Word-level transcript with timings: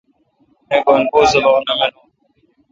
می 0.69 0.77
گن 0.85 1.01
پو 1.11 1.19
سبق 1.31 1.55
نہ 1.67 1.73
مانون۔ 1.79 2.07